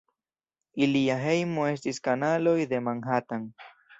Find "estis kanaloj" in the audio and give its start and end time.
1.73-2.57